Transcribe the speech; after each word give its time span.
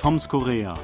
Toms 0.00 0.30
Korea. 0.30 0.78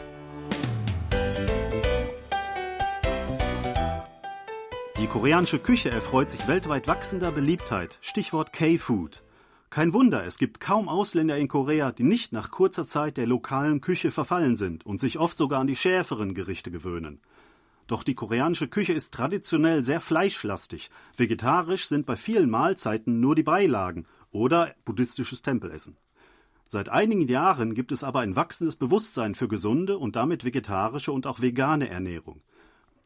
Die 4.98 5.06
koreanische 5.06 5.58
Küche 5.58 5.90
erfreut 5.90 6.30
sich 6.30 6.46
weltweit 6.46 6.86
wachsender 6.86 7.32
Beliebtheit. 7.32 7.96
Stichwort 8.02 8.52
K-Food. 8.52 9.22
Kein 9.70 9.94
Wunder, 9.94 10.26
es 10.26 10.36
gibt 10.36 10.60
kaum 10.60 10.90
Ausländer 10.90 11.38
in 11.38 11.48
Korea, 11.48 11.92
die 11.92 12.02
nicht 12.02 12.34
nach 12.34 12.50
kurzer 12.50 12.86
Zeit 12.86 13.16
der 13.16 13.26
lokalen 13.26 13.80
Küche 13.80 14.10
verfallen 14.10 14.54
sind 14.54 14.84
und 14.84 15.00
sich 15.00 15.18
oft 15.18 15.38
sogar 15.38 15.60
an 15.60 15.66
die 15.66 15.76
schärferen 15.76 16.34
Gerichte 16.34 16.70
gewöhnen. 16.70 17.22
Doch 17.86 18.02
die 18.02 18.14
koreanische 18.14 18.68
Küche 18.68 18.92
ist 18.92 19.14
traditionell 19.14 19.82
sehr 19.82 20.02
fleischlastig. 20.02 20.90
Vegetarisch 21.16 21.88
sind 21.88 22.04
bei 22.04 22.16
vielen 22.16 22.50
Mahlzeiten 22.50 23.20
nur 23.20 23.34
die 23.34 23.44
Beilagen 23.44 24.04
oder 24.30 24.74
buddhistisches 24.84 25.40
Tempelessen. 25.40 25.96
Seit 26.68 26.88
einigen 26.88 27.28
Jahren 27.28 27.74
gibt 27.74 27.92
es 27.92 28.02
aber 28.02 28.20
ein 28.20 28.34
wachsendes 28.34 28.74
Bewusstsein 28.74 29.36
für 29.36 29.46
gesunde 29.46 29.98
und 29.98 30.16
damit 30.16 30.44
vegetarische 30.44 31.12
und 31.12 31.26
auch 31.26 31.40
vegane 31.40 31.88
Ernährung. 31.88 32.42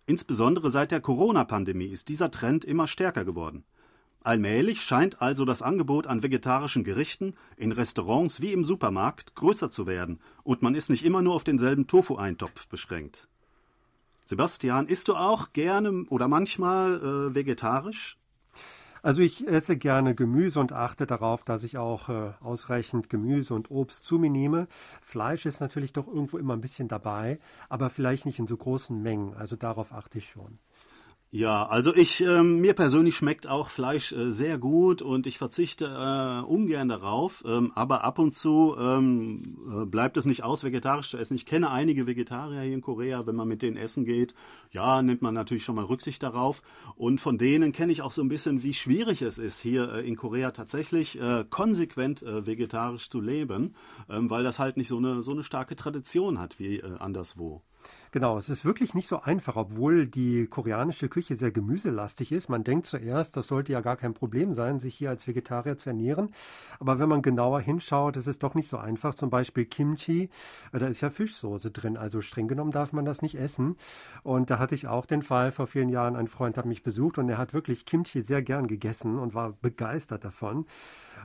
Insbesondere 0.07 0.71
seit 0.71 0.91
der 0.91 1.01
Corona-Pandemie 1.01 1.87
ist 1.87 2.09
dieser 2.09 2.31
Trend 2.31 2.65
immer 2.65 2.87
stärker 2.87 3.25
geworden. 3.25 3.65
Allmählich 4.23 4.83
scheint 4.83 5.23
also 5.23 5.45
das 5.45 5.63
Angebot 5.63 6.07
an 6.07 6.23
vegetarischen 6.23 6.85
Gerichten 6.85 7.35
in 7.57 7.73
Restaurants 7.73 8.41
wie 8.41 8.53
im 8.53 8.65
Supermarkt 8.65 9.35
größer 9.35 9.71
zu 9.71 9.87
werden 9.87 10.21
und 10.43 10.63
man 10.63 10.75
ist 10.75 10.91
nicht 10.91 11.05
immer 11.05 11.23
nur 11.23 11.35
auf 11.35 11.45
denselben 11.45 11.87
Tofu-Eintopf 11.87 12.67
beschränkt. 12.69 13.29
Sebastian, 14.25 14.87
isst 14.87 15.09
du 15.09 15.17
auch 15.17 15.53
gerne 15.53 16.05
oder 16.11 16.29
manchmal 16.29 16.97
äh, 16.97 17.35
vegetarisch? 17.35 18.20
Also 19.03 19.23
ich 19.23 19.47
esse 19.47 19.77
gerne 19.77 20.15
Gemüse 20.15 20.61
und 20.61 20.73
achte 20.73 21.07
darauf, 21.07 21.43
dass 21.43 21.65
ich 21.65 21.79
auch 21.79 22.09
äh, 22.09 22.33
ausreichend 22.41 23.09
Gemüse 23.09 23.55
und 23.55 23.71
Obst 23.71 24.05
zu 24.05 24.19
mir 24.19 24.31
nehme. 24.31 24.69
Fleisch 25.01 25.47
ist 25.47 25.61
natürlich 25.61 25.93
doch 25.93 26.07
irgendwo 26.07 26.39
immer 26.39 26.55
ein 26.55 26.61
bisschen 26.61 26.89
dabei, 26.89 27.39
aber 27.69 27.91
vielleicht 27.91 28.27
nicht 28.27 28.39
in 28.39 28.47
so 28.47 28.57
großen 28.57 29.01
Mengen. 29.01 29.35
Also 29.35 29.57
darauf 29.57 29.93
achte 29.93 30.19
ich 30.19 30.29
schon. 30.29 30.59
Ja, 31.33 31.65
also 31.65 31.95
ich 31.95 32.23
ähm, 32.23 32.61
mir 32.61 32.75
persönlich 32.75 33.17
schmeckt 33.17 33.47
auch 33.47 33.69
Fleisch 33.69 34.11
äh, 34.11 34.33
sehr 34.33 34.59
gut 34.59 35.01
und 35.01 35.29
ich 35.29 35.39
verzichte 35.39 35.85
äh, 35.85 36.45
ungern 36.45 36.89
darauf, 36.89 37.45
ähm, 37.47 37.71
aber 37.77 38.03
ab 38.03 38.19
und 38.19 38.35
zu 38.35 38.75
ähm, 38.77 39.57
äh, 39.73 39.87
bleibt 39.87 40.17
es 40.17 40.25
nicht 40.25 40.43
aus, 40.43 40.65
vegetarisch 40.65 41.09
zu 41.09 41.19
essen. 41.19 41.37
Ich 41.37 41.47
kenne 41.47 41.71
einige 41.71 42.09
Vegetarier 42.09 42.63
hier 42.63 42.75
in 42.75 42.81
Korea, 42.81 43.29
wenn 43.29 43.37
man 43.37 43.47
mit 43.47 43.63
denen 43.63 43.77
essen 43.77 44.05
geht, 44.05 44.35
ja, 44.73 45.03
nimmt 45.03 45.23
man 45.23 45.33
natürlich 45.33 45.63
schon 45.63 45.77
mal 45.77 45.85
Rücksicht 45.85 46.21
darauf 46.21 46.63
und 46.97 47.21
von 47.21 47.39
denen 47.39 47.71
kenne 47.71 47.93
ich 47.93 48.03
auch 48.03 48.11
so 48.11 48.23
ein 48.23 48.29
bisschen, 48.29 48.65
wie 48.65 48.75
schwierig 48.75 49.23
es 49.23 49.39
ist, 49.39 49.61
hier 49.61 49.93
äh, 49.93 50.09
in 50.09 50.17
Korea 50.17 50.51
tatsächlich 50.51 51.21
äh, 51.21 51.45
konsequent 51.49 52.25
äh, 52.25 52.45
vegetarisch 52.45 53.09
zu 53.09 53.21
leben, 53.21 53.77
ähm, 54.09 54.31
weil 54.31 54.43
das 54.43 54.59
halt 54.59 54.77
nicht 54.77 54.89
so 54.89 54.97
eine 54.97 55.23
so 55.23 55.31
eine 55.31 55.45
starke 55.45 55.77
Tradition 55.77 56.41
hat 56.41 56.59
wie 56.59 56.79
äh, 56.79 56.97
anderswo. 56.99 57.63
Genau, 58.13 58.37
es 58.39 58.49
ist 58.49 58.65
wirklich 58.65 58.95
nicht 58.95 59.07
so 59.07 59.21
einfach, 59.23 59.55
obwohl 59.55 60.07
die 60.07 60.47
koreanische 60.49 61.09
Küche 61.09 61.37
sehr 61.37 61.53
gemüselastig 61.53 62.33
ist. 62.33 62.49
Man 62.49 62.65
denkt 62.65 62.87
zuerst, 62.87 63.37
das 63.37 63.47
sollte 63.47 63.73
ja 63.73 63.81
gar 63.81 63.97
kein 63.97 64.15
Problem 64.15 64.53
sein, 64.53 64.81
sich 64.81 64.97
hier 64.97 65.11
als 65.11 65.29
Vegetarier 65.29 65.79
zu 65.79 65.91
ernähren. 65.91 66.35
Aber 66.81 66.99
wenn 66.99 67.09
man 67.09 67.23
genauer 67.23 67.61
hinschaut, 67.61 68.17
ist 68.17 68.27
es 68.27 68.41
doch 68.41 68.57
nicht 68.57 68.69
so 68.69 68.79
einfach. 68.79 69.15
Zum 69.15 69.31
Beispiel 69.31 69.65
Kimchi, 69.65 70.29
äh, 70.73 70.79
da 70.81 70.89
ist 70.89 71.03
ja 71.03 71.11
Fischsoße 71.11 71.71
drin. 71.71 71.97
Also 71.97 72.21
streng 72.21 72.49
genommen 72.49 72.73
darf 72.73 72.93
man 72.93 73.05
das 73.05 73.23
nicht 73.23 73.37
essen. 73.37 73.77
Und 74.25 74.51
da 74.51 74.59
hatte 74.59 74.75
ich 74.75 74.89
auch 74.89 75.07
den 75.07 75.23
Fall, 75.23 75.53
vor 75.53 75.69
vielen 75.69 75.89
Jahren, 75.89 76.17
ein 76.17 76.27
Freund 76.27 76.57
hat 76.57 76.67
mich 76.67 76.83
besucht 76.83 77.19
und 77.19 77.29
er 77.29 77.39
hat 77.39 77.55
wirklich 77.55 77.85
Kimchi 77.85 78.23
sehr 78.23 78.43
gern 78.43 78.67
gegessen 78.67 79.21
und 79.21 79.35
war 79.35 79.53
begeistert 79.53 80.25
davon 80.25 80.67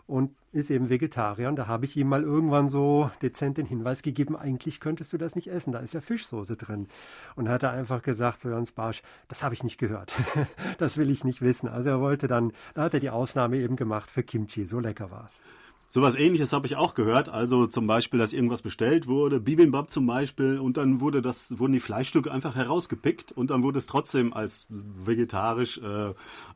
und 0.08 0.36
ist 0.52 0.70
eben 0.70 0.89
Vegetarier. 0.89 1.50
Und 1.50 1.56
da 1.58 1.67
habe 1.67 1.86
ich 1.86 1.98
ihm 1.98 2.08
mal 2.08 2.23
irgendwann 2.23 2.70
so 2.70 3.11
dezent 3.22 3.58
den 3.58 3.66
Hinweis 3.66 4.02
gegeben, 4.02 4.36
eigentlich 4.36 4.80
könntest 4.80 5.12
du 5.13 5.18
das 5.18 5.35
nicht 5.35 5.47
essen, 5.47 5.72
da 5.72 5.79
ist 5.79 5.94
ja 5.94 6.02
Fischsoße 6.02 6.56
drin. 6.56 6.88
Und 7.35 7.50
hat 7.50 7.63
er 7.63 7.72
einfach 7.72 8.02
gesagt, 8.02 8.40
so 8.40 8.50
Jans 8.50 8.72
Barsch, 8.72 9.02
das 9.28 9.44
habe 9.44 9.53
ich 9.53 9.63
nicht 9.63 9.78
gehört. 9.78 10.13
das 10.78 10.97
will 10.97 11.09
ich 11.09 11.24
nicht 11.24 11.41
wissen. 11.41 11.68
Also 11.68 11.90
er 11.90 12.00
wollte 12.00 12.28
dann, 12.28 12.53
da 12.74 12.84
hat 12.84 12.94
er 12.94 13.00
die 13.00 13.09
Ausnahme 13.09 13.57
eben 13.57 13.75
gemacht 13.75 14.09
für 14.09 14.24
Kimchi, 14.24 14.66
so 14.66 14.79
lecker 14.79 15.12
war 15.12 15.25
es. 15.25 15.41
Sowas 15.88 16.16
ähnliches 16.16 16.51
habe 16.51 16.68
ich 16.68 16.75
auch 16.75 16.94
gehört. 16.94 17.29
Also 17.29 17.68
zum 17.68 17.88
Beispiel, 17.88 18.19
dass 18.19 18.34
irgendwas 18.34 18.62
bestellt 18.62 19.07
wurde, 19.07 19.40
Bibimbap 19.40 19.91
zum 19.91 20.06
Beispiel, 20.06 20.59
und 20.59 20.78
dann 20.78 21.00
wurde 21.00 21.22
das, 21.22 21.57
wurden 21.59 21.73
die 21.73 21.79
Fleischstücke 21.79 22.31
einfach 22.31 22.56
herausgepickt 22.56 23.31
und 23.31 23.50
dann 23.50 23.63
wurde 23.63 23.79
es 23.79 23.85
trotzdem 23.85 24.34
als 24.34 24.68
vegetarisch 24.69 25.78
äh, 25.78 26.09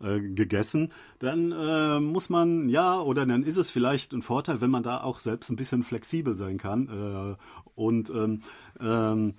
äh, 0.05 0.19
gegessen. 0.19 0.91
Dann 1.19 1.51
äh, 1.51 1.99
muss 1.99 2.29
man, 2.29 2.69
ja, 2.69 2.99
oder 2.99 3.25
dann 3.25 3.43
ist 3.43 3.57
es 3.57 3.69
vielleicht 3.69 4.13
ein 4.13 4.21
Vorteil, 4.21 4.61
wenn 4.61 4.71
man 4.71 4.83
da 4.83 5.01
auch 5.01 5.19
selbst 5.19 5.49
ein 5.49 5.55
bisschen 5.55 5.83
flexibel 5.83 6.35
sein 6.35 6.57
kann. 6.57 6.87
Äh, 6.87 7.35
und 7.75 8.09
ähm, 8.09 8.41
ähm, 8.81 9.35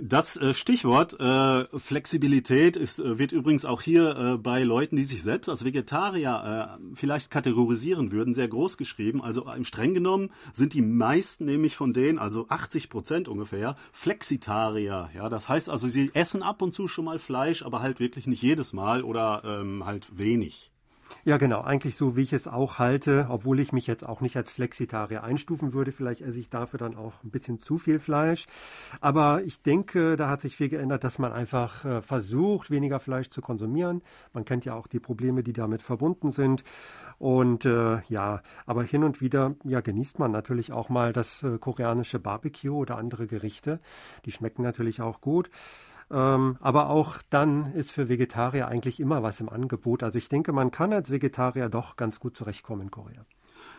das 0.00 0.36
äh, 0.36 0.54
Stichwort 0.54 1.18
äh, 1.20 1.66
Flexibilität 1.78 2.76
ist, 2.76 2.98
äh, 2.98 3.18
wird 3.18 3.32
übrigens 3.32 3.64
auch 3.64 3.82
hier 3.82 4.16
äh, 4.16 4.36
bei 4.36 4.62
Leuten, 4.62 4.96
die 4.96 5.04
sich 5.04 5.22
selbst 5.22 5.48
als 5.48 5.64
Vegetarier 5.64 6.78
äh, 6.78 6.94
vielleicht 6.94 7.30
kategorisieren 7.30 8.12
würden, 8.12 8.34
sehr 8.34 8.48
groß 8.48 8.76
geschrieben. 8.76 9.22
Also 9.22 9.50
im 9.52 9.64
streng 9.64 9.94
genommen 9.94 10.30
sind 10.52 10.74
die 10.74 10.82
meisten 10.82 11.44
nämlich 11.44 11.76
von 11.76 11.92
denen, 11.92 12.18
also 12.18 12.46
80 12.48 12.90
Prozent 12.90 13.28
ungefähr, 13.28 13.76
Flexitarier. 13.92 15.10
Ja, 15.14 15.28
das 15.28 15.48
heißt 15.48 15.70
also, 15.70 15.86
sie 15.86 16.10
essen 16.14 16.42
ab 16.42 16.62
und 16.62 16.74
zu 16.74 16.88
schon 16.88 17.06
mal 17.06 17.18
Fleisch, 17.18 17.62
aber 17.62 17.80
halt 17.80 18.00
wirklich 18.00 18.26
nicht 18.26 18.42
jedes 18.42 18.72
Mal 18.72 19.02
oder 19.02 19.42
ähm, 19.44 19.84
halt 19.86 20.18
wenig. 20.18 20.73
Ja, 21.22 21.38
genau. 21.38 21.62
Eigentlich 21.62 21.96
so, 21.96 22.16
wie 22.16 22.22
ich 22.22 22.32
es 22.32 22.46
auch 22.48 22.78
halte, 22.78 23.26
obwohl 23.30 23.60
ich 23.60 23.72
mich 23.72 23.86
jetzt 23.86 24.06
auch 24.06 24.20
nicht 24.20 24.36
als 24.36 24.50
Flexitarier 24.50 25.22
einstufen 25.22 25.72
würde. 25.72 25.92
Vielleicht 25.92 26.20
esse 26.20 26.40
ich 26.40 26.50
dafür 26.50 26.78
dann 26.78 26.96
auch 26.96 27.22
ein 27.22 27.30
bisschen 27.30 27.58
zu 27.58 27.78
viel 27.78 27.98
Fleisch. 27.98 28.46
Aber 29.00 29.42
ich 29.44 29.62
denke, 29.62 30.16
da 30.16 30.28
hat 30.28 30.40
sich 30.40 30.56
viel 30.56 30.68
geändert, 30.68 31.04
dass 31.04 31.18
man 31.18 31.32
einfach 31.32 31.84
äh, 31.84 32.02
versucht, 32.02 32.70
weniger 32.70 33.00
Fleisch 33.00 33.30
zu 33.30 33.40
konsumieren. 33.40 34.02
Man 34.32 34.44
kennt 34.44 34.64
ja 34.64 34.74
auch 34.74 34.86
die 34.86 35.00
Probleme, 35.00 35.42
die 35.42 35.52
damit 35.52 35.82
verbunden 35.82 36.30
sind. 36.30 36.64
Und 37.18 37.64
äh, 37.64 38.00
ja, 38.08 38.42
aber 38.66 38.82
hin 38.82 39.04
und 39.04 39.20
wieder 39.20 39.54
ja, 39.64 39.80
genießt 39.80 40.18
man 40.18 40.30
natürlich 40.30 40.72
auch 40.72 40.88
mal 40.88 41.12
das 41.12 41.42
äh, 41.42 41.58
koreanische 41.58 42.18
Barbecue 42.18 42.76
oder 42.76 42.98
andere 42.98 43.26
Gerichte. 43.26 43.80
Die 44.24 44.32
schmecken 44.32 44.62
natürlich 44.62 45.00
auch 45.00 45.20
gut. 45.20 45.48
Ähm, 46.14 46.58
aber 46.60 46.90
auch 46.90 47.18
dann 47.28 47.72
ist 47.74 47.90
für 47.90 48.08
Vegetarier 48.08 48.68
eigentlich 48.68 49.00
immer 49.00 49.24
was 49.24 49.40
im 49.40 49.48
Angebot. 49.48 50.04
Also 50.04 50.16
ich 50.16 50.28
denke, 50.28 50.52
man 50.52 50.70
kann 50.70 50.92
als 50.92 51.10
Vegetarier 51.10 51.68
doch 51.68 51.96
ganz 51.96 52.20
gut 52.20 52.36
zurechtkommen 52.36 52.82
in 52.82 52.90
Korea. 52.92 53.26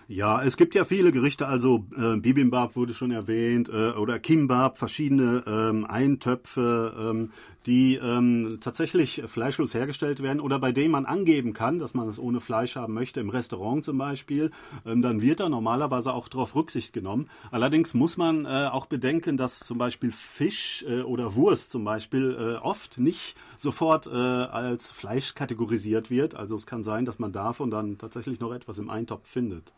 Ja, 0.08 0.44
es 0.44 0.56
gibt 0.56 0.76
ja 0.76 0.84
viele 0.84 1.12
Gerichte, 1.12 1.48
also 1.48 1.88
äh, 1.98 2.18
Bibimbap 2.18 2.76
wurde 2.76 2.94
schon 2.94 3.10
erwähnt 3.10 3.70
äh, 3.70 3.90
oder 3.90 4.20
Kimbap, 4.20 4.78
verschiedene 4.78 5.44
ähm, 5.48 5.84
Eintöpfe, 5.84 6.94
ähm, 6.96 7.32
die 7.66 7.96
ähm, 7.96 8.60
tatsächlich 8.62 9.24
fleischlos 9.26 9.74
hergestellt 9.74 10.22
werden 10.22 10.42
oder 10.42 10.60
bei 10.60 10.72
denen 10.72 10.92
man 10.92 11.08
angeben 11.08 11.54
kann, 11.54 11.80
dass 11.80 11.96
man 11.96 12.08
es 12.08 12.20
ohne 12.20 12.40
Fleisch 12.40 12.76
haben 12.76 12.94
möchte, 12.94 13.20
im 13.20 13.32
Restaurant 13.32 13.84
zum 13.84 13.98
Beispiel, 13.98 14.52
ähm, 14.86 15.02
dann 15.02 15.24
wird 15.24 15.40
da 15.40 15.50
normalerweise 15.50 16.14
auch 16.14 16.28
darauf 16.28 16.54
Rücksicht 16.54 16.94
genommen. 16.94 17.28
Allerdings 17.50 17.96
muss 17.96 18.16
man 18.16 18.46
äh, 18.46 18.70
auch 18.72 18.86
bedenken, 18.86 19.38
dass 19.38 19.58
zum 19.58 19.80
Beispiel 19.80 20.12
Fisch 20.12 20.86
äh, 20.88 21.02
oder 21.02 21.34
Wurst 21.34 21.72
zum 21.72 21.84
Beispiel 21.84 22.38
äh, 22.40 22.64
oft 22.64 23.00
nicht 23.00 23.36
sofort 23.58 24.06
äh, 24.06 24.12
als 24.12 24.92
Fleisch 24.92 25.34
kategorisiert 25.34 26.12
wird. 26.12 26.36
Also 26.36 26.56
es 26.56 26.68
kann 26.68 26.84
sein, 26.84 27.06
dass 27.06 27.18
man 27.18 27.32
davon 27.32 27.72
dann 27.72 27.98
tatsächlich 27.98 28.40
noch 28.40 28.54
etwas 28.54 28.78
im 28.78 28.92
Eintopf 28.92 29.28
findet. 29.28 29.74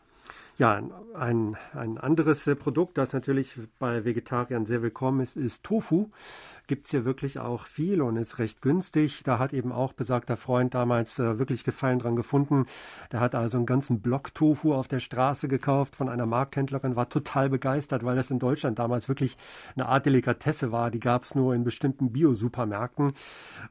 Ja, 0.58 0.82
ein, 1.14 1.56
ein 1.72 1.98
anderes 1.98 2.44
äh, 2.48 2.56
Produkt, 2.56 2.98
das 2.98 3.12
natürlich 3.12 3.60
bei 3.78 4.04
Vegetariern 4.04 4.64
sehr 4.64 4.82
willkommen 4.82 5.20
ist, 5.20 5.36
ist 5.36 5.62
Tofu 5.62 6.10
gibt 6.68 6.84
es 6.84 6.90
hier 6.90 7.04
wirklich 7.04 7.38
auch 7.38 7.64
viel 7.64 8.00
und 8.00 8.16
ist 8.16 8.38
recht 8.38 8.62
günstig. 8.62 9.22
Da 9.24 9.38
hat 9.38 9.52
eben 9.52 9.72
auch 9.72 9.92
besagter 9.92 10.36
Freund 10.36 10.74
damals 10.74 11.18
äh, 11.18 11.38
wirklich 11.38 11.64
Gefallen 11.64 11.98
dran 11.98 12.14
gefunden. 12.14 12.66
Der 13.10 13.20
hat 13.20 13.34
also 13.34 13.56
einen 13.56 13.66
ganzen 13.66 14.00
Block 14.00 14.34
Tofu 14.34 14.74
auf 14.74 14.86
der 14.86 15.00
Straße 15.00 15.48
gekauft 15.48 15.96
von 15.96 16.08
einer 16.08 16.26
Markthändlerin, 16.26 16.94
war 16.94 17.08
total 17.08 17.48
begeistert, 17.48 18.04
weil 18.04 18.16
das 18.16 18.30
in 18.30 18.38
Deutschland 18.38 18.78
damals 18.78 19.08
wirklich 19.08 19.36
eine 19.74 19.86
Art 19.86 20.06
Delikatesse 20.06 20.70
war. 20.70 20.90
Die 20.90 21.00
gab 21.00 21.24
es 21.24 21.34
nur 21.34 21.54
in 21.54 21.64
bestimmten 21.64 22.12
Bio-Supermärkten. 22.12 23.14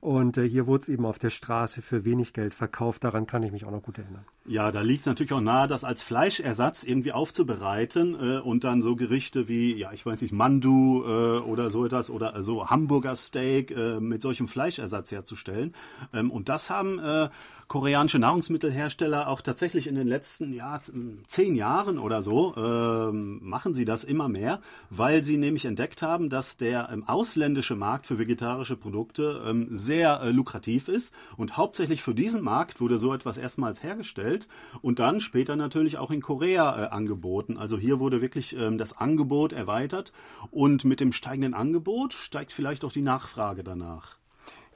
Und 0.01 0.37
äh, 0.37 0.49
hier 0.49 0.67
wurde 0.67 0.81
es 0.81 0.89
eben 0.89 1.05
auf 1.05 1.19
der 1.19 1.29
Straße 1.29 1.81
für 1.81 2.03
wenig 2.03 2.33
Geld 2.33 2.53
verkauft. 2.53 3.03
Daran 3.03 3.27
kann 3.27 3.43
ich 3.43 3.51
mich 3.51 3.63
auch 3.65 3.71
noch 3.71 3.83
gut 3.83 3.99
erinnern. 3.99 4.25
Ja, 4.49 4.71
da 4.71 4.81
liegt 4.81 5.01
es 5.01 5.05
natürlich 5.05 5.33
auch 5.33 5.41
nahe, 5.41 5.67
das 5.67 5.83
als 5.83 6.01
Fleischersatz 6.01 6.85
irgendwie 6.85 7.11
aufzubereiten 7.11 8.15
äh, 8.15 8.39
und 8.39 8.63
dann 8.63 8.81
so 8.81 8.95
Gerichte 8.95 9.49
wie, 9.49 9.75
ja, 9.75 9.91
ich 9.91 10.05
weiß 10.05 10.21
nicht, 10.21 10.31
Mandu 10.31 11.03
äh, 11.05 11.39
oder 11.39 11.69
so 11.69 11.85
etwas 11.85 12.09
oder 12.09 12.41
so 12.41 12.69
Hamburger 12.87 13.15
Steak 13.15 13.71
äh, 13.71 13.99
mit 13.99 14.21
solchem 14.21 14.47
Fleischersatz 14.47 15.11
herzustellen. 15.11 15.73
Ähm, 16.13 16.31
und 16.31 16.47
das 16.49 16.69
haben 16.69 16.99
äh, 16.99 17.29
koreanische 17.67 18.17
Nahrungsmittelhersteller 18.17 19.27
auch 19.27 19.41
tatsächlich 19.41 19.87
in 19.87 19.95
den 19.95 20.07
letzten 20.07 20.53
ja, 20.53 20.79
zehn 21.27 21.55
Jahren 21.55 21.99
oder 21.99 22.23
so 22.23 22.55
ähm, 22.55 23.39
machen 23.43 23.73
sie 23.73 23.83
das 23.83 24.05
immer 24.05 24.29
mehr, 24.29 24.61
weil 24.89 25.21
sie 25.21 25.37
nämlich 25.37 25.65
entdeckt 25.65 26.01
haben, 26.01 26.29
dass 26.29 26.55
der 26.55 26.89
ähm, 26.91 27.03
ausländische 27.07 27.75
Markt 27.75 28.05
für 28.05 28.19
vegetarische 28.19 28.77
Produkte 28.77 29.43
ähm, 29.45 29.67
sehr 29.69 30.21
äh, 30.21 30.31
lukrativ 30.31 30.87
ist 30.87 31.13
und 31.35 31.57
hauptsächlich 31.57 32.01
für 32.01 32.15
diesen 32.15 32.41
Markt 32.41 32.79
wurde 32.79 32.97
so 32.97 33.13
etwas 33.13 33.37
erstmals 33.37 33.83
hergestellt 33.83 34.47
und 34.81 34.99
dann 34.99 35.19
später 35.19 35.57
natürlich 35.57 35.97
auch 35.97 36.09
in 36.09 36.21
Korea 36.21 36.37
Korea 36.37 36.83
äh, 36.83 36.87
angeboten. 36.89 37.57
Also 37.57 37.77
hier 37.77 37.99
wurde 37.99 38.21
wirklich 38.21 38.55
ähm, 38.55 38.77
das 38.77 38.97
Angebot 38.97 39.53
erweitert 39.53 40.13
und 40.51 40.85
mit 40.85 40.99
dem 40.99 41.11
steigenden 41.11 41.53
Angebot 41.53 42.13
steigt 42.13 42.53
vielleicht 42.53 42.76
auch 42.83 42.91
die 42.91 43.01
Nachfrage 43.01 43.63
danach. 43.63 44.17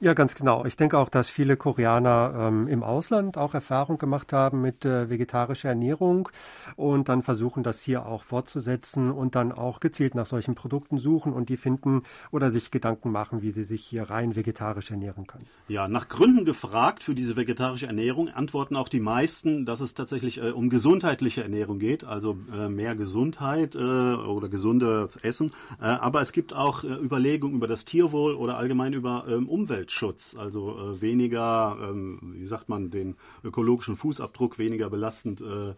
Ja, 0.02 0.14
ganz 0.14 0.34
genau. 0.34 0.64
Ich 0.64 0.74
denke 0.74 0.98
auch, 0.98 1.08
dass 1.08 1.30
viele 1.30 1.56
Koreaner 1.56 2.34
ähm, 2.36 2.66
im 2.66 2.82
Ausland 2.82 3.38
auch 3.38 3.54
Erfahrung 3.54 3.98
gemacht 3.98 4.32
haben 4.32 4.60
mit 4.60 4.84
äh, 4.84 5.08
vegetarischer 5.08 5.68
Ernährung 5.68 6.28
und 6.74 7.08
dann 7.08 7.22
versuchen, 7.22 7.62
das 7.62 7.82
hier 7.82 8.04
auch 8.04 8.24
fortzusetzen 8.24 9.12
und 9.12 9.36
dann 9.36 9.52
auch 9.52 9.78
gezielt 9.78 10.16
nach 10.16 10.26
solchen 10.26 10.56
Produkten 10.56 10.98
suchen 10.98 11.32
und 11.32 11.50
die 11.50 11.56
finden 11.56 12.02
oder 12.32 12.50
sich 12.50 12.72
Gedanken 12.72 13.12
machen, 13.12 13.42
wie 13.42 13.52
sie 13.52 13.62
sich 13.62 13.84
hier 13.84 14.10
rein 14.10 14.34
vegetarisch 14.34 14.90
ernähren 14.90 15.28
können. 15.28 15.44
Ja, 15.68 15.86
nach 15.86 16.08
Gründen 16.08 16.44
gefragt 16.44 17.04
für 17.04 17.14
diese 17.14 17.36
vegetarische 17.36 17.86
Ernährung 17.86 18.28
antworten 18.28 18.74
auch 18.74 18.88
die 18.88 18.98
meisten, 18.98 19.66
dass 19.66 19.80
es 19.80 19.94
tatsächlich 19.94 20.38
äh, 20.38 20.50
um 20.50 20.68
gesundheitliche 20.68 21.44
Ernährung 21.44 21.78
geht, 21.78 22.02
also 22.02 22.36
äh, 22.52 22.68
mehr 22.68 22.96
Gesundheit 22.96 23.76
äh, 23.76 23.78
oder 23.78 24.48
gesundes 24.48 25.14
Essen. 25.14 25.52
Äh, 25.80 25.84
aber 25.84 26.20
es 26.22 26.32
gibt 26.32 26.54
auch 26.54 26.82
äh, 26.82 26.88
Überlegungen 26.88 27.54
über 27.54 27.68
das 27.68 27.84
Tierwohl 27.84 28.34
oder 28.34 28.56
allgemein 28.56 28.94
über 28.94 29.26
ähm, 29.28 29.48
Umwelt. 29.48 29.91
Umweltschutz, 29.92 30.36
also 30.36 30.78
äh, 30.78 31.00
weniger, 31.00 31.76
ähm, 31.82 32.18
wie 32.36 32.46
sagt 32.46 32.68
man, 32.68 32.90
den 32.90 33.16
ökologischen 33.44 33.96
Fußabdruck 33.96 34.58
weniger 34.58 34.88
belastend 34.88 35.40
äh, 35.42 35.70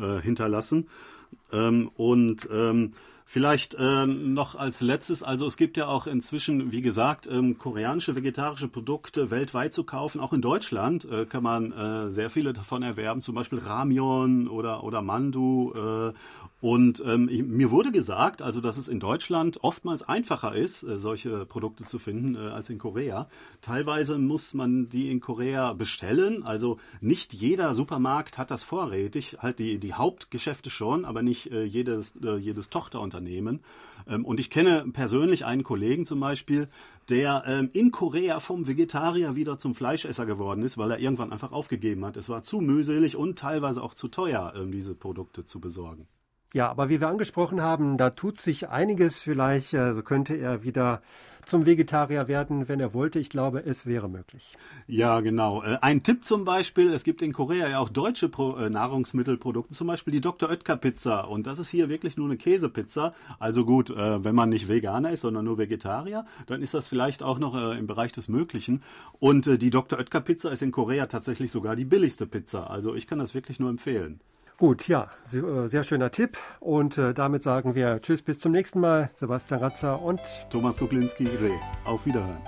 äh, 0.00 0.20
hinterlassen. 0.20 0.88
Ähm, 1.52 1.90
und 1.96 2.48
ähm, 2.52 2.92
Vielleicht 3.28 3.76
ähm, 3.76 4.34
noch 4.34 4.54
als 4.54 4.80
letztes, 4.80 5.24
also 5.24 5.48
es 5.48 5.56
gibt 5.56 5.76
ja 5.76 5.88
auch 5.88 6.06
inzwischen, 6.06 6.70
wie 6.70 6.80
gesagt, 6.80 7.28
ähm, 7.28 7.58
koreanische 7.58 8.14
vegetarische 8.14 8.68
Produkte 8.68 9.32
weltweit 9.32 9.72
zu 9.72 9.82
kaufen. 9.82 10.20
Auch 10.20 10.32
in 10.32 10.40
Deutschland 10.40 11.04
äh, 11.06 11.26
kann 11.26 11.42
man 11.42 11.72
äh, 11.72 12.10
sehr 12.12 12.30
viele 12.30 12.52
davon 12.52 12.84
erwerben, 12.84 13.22
zum 13.22 13.34
Beispiel 13.34 13.58
Ramion 13.58 14.46
oder, 14.46 14.84
oder 14.84 15.02
Mandu. 15.02 15.72
Äh, 15.74 16.12
und 16.60 17.02
ähm, 17.04 17.24
mir 17.48 17.72
wurde 17.72 17.90
gesagt, 17.90 18.42
also 18.42 18.60
dass 18.60 18.76
es 18.76 18.86
in 18.86 19.00
Deutschland 19.00 19.58
oftmals 19.64 20.04
einfacher 20.04 20.54
ist, 20.54 20.84
äh, 20.84 21.00
solche 21.00 21.46
Produkte 21.46 21.82
zu 21.82 21.98
finden 21.98 22.36
äh, 22.36 22.50
als 22.50 22.70
in 22.70 22.78
Korea. 22.78 23.28
Teilweise 23.60 24.18
muss 24.18 24.54
man 24.54 24.88
die 24.88 25.10
in 25.10 25.18
Korea 25.18 25.72
bestellen. 25.72 26.44
Also 26.44 26.78
nicht 27.00 27.32
jeder 27.32 27.74
Supermarkt 27.74 28.38
hat 28.38 28.52
das 28.52 28.62
vorrätig. 28.62 29.38
Halt 29.40 29.58
die, 29.58 29.80
die 29.80 29.94
Hauptgeschäfte 29.94 30.70
schon, 30.70 31.04
aber 31.04 31.22
nicht 31.22 31.50
äh, 31.50 31.64
jedes, 31.64 32.14
jedes 32.38 32.70
Tochterunternehmen. 32.70 33.15
Ähm, 34.06 34.24
und 34.24 34.40
ich 34.40 34.50
kenne 34.50 34.84
persönlich 34.92 35.44
einen 35.44 35.62
Kollegen 35.62 36.06
zum 36.06 36.20
Beispiel, 36.20 36.68
der 37.08 37.44
ähm, 37.46 37.70
in 37.72 37.90
Korea 37.90 38.40
vom 38.40 38.66
Vegetarier 38.66 39.36
wieder 39.36 39.58
zum 39.58 39.74
Fleischesser 39.74 40.26
geworden 40.26 40.62
ist, 40.62 40.78
weil 40.78 40.90
er 40.90 40.98
irgendwann 40.98 41.32
einfach 41.32 41.52
aufgegeben 41.52 42.04
hat. 42.04 42.16
Es 42.16 42.28
war 42.28 42.42
zu 42.42 42.60
mühselig 42.60 43.16
und 43.16 43.38
teilweise 43.38 43.82
auch 43.82 43.94
zu 43.94 44.08
teuer, 44.08 44.52
ähm, 44.56 44.72
diese 44.72 44.94
Produkte 44.94 45.44
zu 45.44 45.60
besorgen. 45.60 46.06
Ja, 46.52 46.70
aber 46.70 46.88
wie 46.88 47.00
wir 47.00 47.08
angesprochen 47.08 47.60
haben, 47.60 47.98
da 47.98 48.10
tut 48.10 48.40
sich 48.40 48.68
einiges. 48.68 49.18
Vielleicht 49.18 49.74
also 49.74 50.02
könnte 50.02 50.34
er 50.36 50.62
wieder 50.62 51.02
zum 51.46 51.64
Vegetarier 51.64 52.28
werden, 52.28 52.68
wenn 52.68 52.80
er 52.80 52.92
wollte. 52.92 53.18
Ich 53.18 53.30
glaube, 53.30 53.64
es 53.64 53.86
wäre 53.86 54.08
möglich. 54.08 54.52
Ja, 54.86 55.20
genau. 55.20 55.62
Äh, 55.62 55.78
ein 55.80 56.02
Tipp 56.02 56.24
zum 56.24 56.44
Beispiel, 56.44 56.92
es 56.92 57.04
gibt 57.04 57.22
in 57.22 57.32
Korea 57.32 57.68
ja 57.68 57.78
auch 57.78 57.88
deutsche 57.88 58.26
äh, 58.26 58.68
Nahrungsmittelprodukte, 58.68 59.72
zum 59.72 59.86
Beispiel 59.86 60.12
die 60.12 60.20
Dr. 60.20 60.50
Oetker 60.50 60.76
Pizza. 60.76 61.28
Und 61.28 61.46
das 61.46 61.58
ist 61.58 61.68
hier 61.68 61.88
wirklich 61.88 62.16
nur 62.16 62.26
eine 62.26 62.36
Käsepizza. 62.36 63.14
Also 63.38 63.64
gut, 63.64 63.90
wenn 63.96 64.34
man 64.34 64.48
nicht 64.48 64.68
Veganer 64.68 65.10
ist, 65.10 65.20
sondern 65.20 65.44
nur 65.44 65.58
Vegetarier, 65.58 66.24
dann 66.46 66.62
ist 66.62 66.74
das 66.74 66.88
vielleicht 66.88 67.22
auch 67.22 67.38
noch 67.38 67.54
im 67.72 67.86
Bereich 67.86 68.12
des 68.12 68.28
Möglichen. 68.28 68.82
Und 69.20 69.46
die 69.62 69.70
Dr. 69.70 69.98
Oetker 69.98 70.20
Pizza 70.20 70.50
ist 70.50 70.62
in 70.62 70.72
Korea 70.72 71.06
tatsächlich 71.06 71.52
sogar 71.52 71.76
die 71.76 71.84
billigste 71.84 72.26
Pizza. 72.26 72.68
Also 72.70 72.94
ich 72.94 73.06
kann 73.06 73.18
das 73.18 73.34
wirklich 73.34 73.60
nur 73.60 73.70
empfehlen. 73.70 74.20
Gut, 74.58 74.88
ja, 74.88 75.10
äh, 75.34 75.68
sehr 75.68 75.82
schöner 75.82 76.10
Tipp. 76.10 76.38
Und 76.60 76.96
äh, 76.96 77.12
damit 77.12 77.42
sagen 77.42 77.74
wir 77.74 78.00
Tschüss, 78.00 78.22
bis 78.22 78.40
zum 78.40 78.52
nächsten 78.52 78.80
Mal. 78.80 79.10
Sebastian 79.12 79.60
Ratzer 79.60 80.00
und 80.00 80.20
Thomas 80.50 80.78
Kuklinski, 80.78 81.24
Reh. 81.24 81.58
Auf 81.84 82.06
Wiederhören. 82.06 82.40